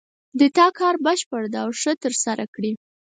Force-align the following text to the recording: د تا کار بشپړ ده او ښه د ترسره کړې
د 0.39 0.41
تا 0.57 0.67
کار 0.77 0.95
بشپړ 1.05 1.43
ده 1.53 1.59
او 1.65 1.69
ښه 1.79 1.91
د 1.95 1.99
ترسره 2.03 2.45
کړې 2.55 2.71